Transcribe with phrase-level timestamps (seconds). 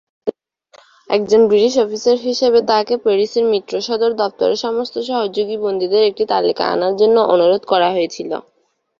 [1.09, 6.93] একজন British officer হিসাবে, তাঁকে প্যারিসের মিত্র সদর দফতরে সমস্ত সহযোগী বন্দীদের একটি তালিকা আনার
[7.01, 8.31] জন্য অনুরোধ করা হয়েছিল।